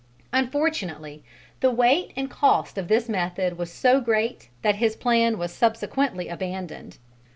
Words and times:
Unfortunately 0.33 1.23
the 1.59 1.69
weight 1.69 2.11
and 2.15 2.27
cost 2.27 2.75
of 2.79 2.87
this 2.87 3.07
method 3.07 3.55
was 3.59 3.71
so 3.71 4.01
great 4.01 4.49
that 4.63 4.77
his 4.77 4.95
plan 4.95 5.37
was 5.37 5.53
subsequently 5.53 6.27
abandoned. 6.27 6.97